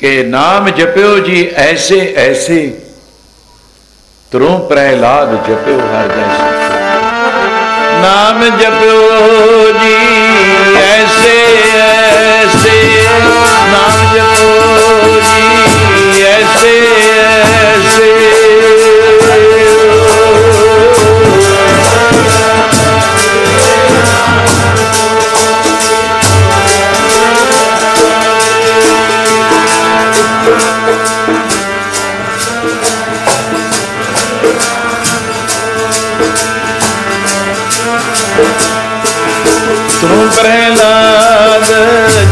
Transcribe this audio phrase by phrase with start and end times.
[0.00, 2.60] ਕਿ ਨਾਮ ਜਪਿਓ ਜੀ ਐਸੇ ਐਸੇ
[4.32, 6.46] ਤਰੋਂ ਪ੍ਰਹਿਲਾਦ ਜਪਿਓ ਹਰ ਜੈਸੇ।
[8.02, 10.29] ਨਾਮ ਜਪਿਓ ਜੀ
[40.00, 41.64] ਤੂੰ ਪ੍ਰਹਿਲਾਦ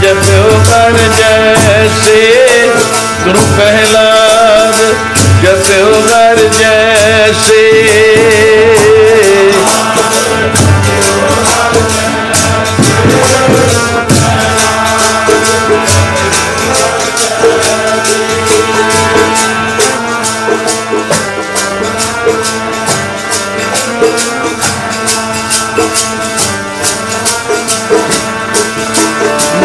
[0.03, 2.21] ਜਪਿਓ ਕਰ ਜੈਸੇ
[3.25, 4.77] ਤੂੰ ਪ੍ਰਹਿਲਾਦ
[5.43, 7.78] ਜਪਿਓ ਕਰ ਜੈਸੇ।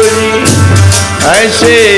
[0.03, 0.45] ਜੀ।
[1.29, 1.94] ਐਸੇ ਐਸੇ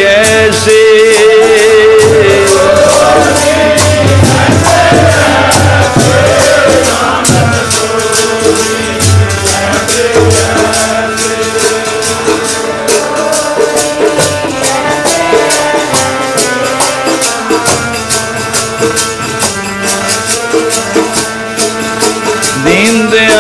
[22.90, 23.37] in their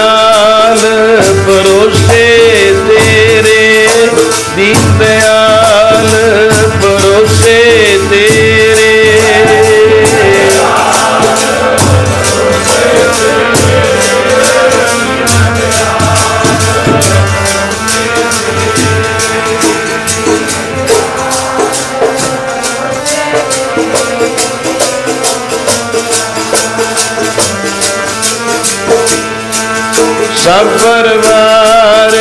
[30.47, 32.11] ਸਭ ਪਰਵਾਰ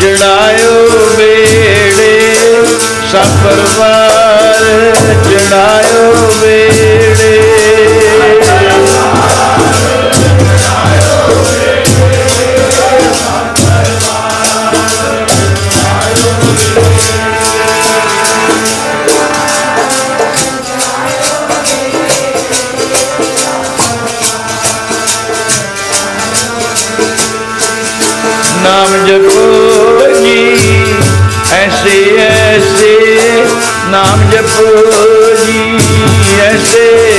[0.00, 0.72] ਚੜਾਇਓ
[1.16, 2.10] ਬੇੜੇ
[3.12, 4.64] ਸਭ ਪਰਵਾਰ
[5.24, 6.83] ਚੜਾਇਓ ਬੇੜੇ
[28.64, 30.54] ਨਾਮ ਜਪੋ ਜੀ
[31.54, 32.94] ਐਸੇ ਐਸੇ
[33.90, 34.66] ਨਾਮ ਜਪੋ
[35.46, 35.78] ਜੀ
[36.40, 37.13] ਐਸੇ ਐਸੇ